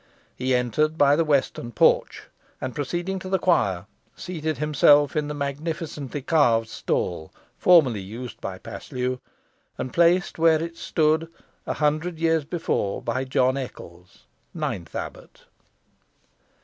He 0.35 0.55
entered 0.55 0.97
by 0.97 1.15
the 1.15 1.23
western 1.23 1.71
porch, 1.71 2.23
and, 2.59 2.73
proceeding 2.73 3.19
to 3.19 3.29
the 3.29 3.37
choir, 3.37 3.85
seated 4.15 4.57
himself 4.57 5.15
in 5.15 5.27
the 5.27 5.35
magnificently 5.35 6.23
carved 6.23 6.69
stall 6.69 7.31
formerly 7.55 7.99
used 8.01 8.41
by 8.41 8.57
Paslew, 8.57 9.19
and 9.77 9.93
placed 9.93 10.39
where 10.39 10.59
it 10.59 10.75
stood, 10.75 11.27
a 11.67 11.73
hundred 11.73 12.17
years 12.17 12.45
before, 12.45 12.99
by 12.99 13.25
John 13.25 13.57
Eccles, 13.57 14.23
ninth 14.55 14.95
abbot. 14.95 15.43